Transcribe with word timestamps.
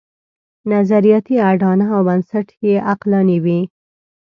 نظریاتي 0.71 1.35
اډانه 1.49 1.85
او 1.95 2.01
بنسټ 2.07 2.47
یې 2.65 2.75
عقلاني 2.91 3.37
وي. 3.43 3.59